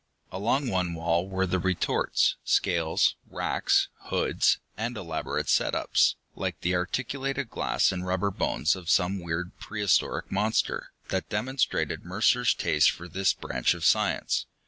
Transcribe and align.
Along 0.31 0.67
one 0.67 0.95
wall 0.95 1.29
were 1.29 1.45
the 1.45 1.59
retorts, 1.59 2.35
scales, 2.43 3.15
racks, 3.29 3.87
hoods 4.05 4.57
and 4.75 4.97
elaborate 4.97 5.47
set 5.47 5.75
ups, 5.75 6.15
like 6.35 6.59
the 6.61 6.73
articulated 6.73 7.51
glass 7.51 7.91
and 7.91 8.03
rubber 8.03 8.31
bones 8.31 8.75
of 8.75 8.89
some 8.89 9.19
weird 9.19 9.55
prehistoric 9.59 10.31
monster, 10.31 10.91
that 11.09 11.29
demonstrated 11.29 12.03
Mercer's 12.03 12.55
taste 12.55 12.89
for 12.89 13.07
this 13.07 13.31
branch 13.33 13.75
of 13.75 13.85
science. 13.85 14.47